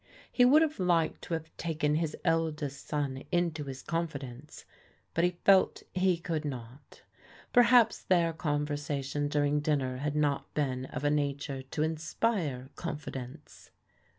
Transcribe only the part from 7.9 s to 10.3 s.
their conversation during dinner had